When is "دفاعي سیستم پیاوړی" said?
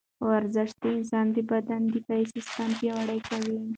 1.93-3.19